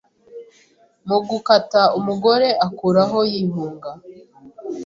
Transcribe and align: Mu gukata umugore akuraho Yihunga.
Mu 1.07 1.17
gukata 1.27 1.81
umugore 1.99 2.47
akuraho 2.65 3.17
Yihunga. 3.33 3.91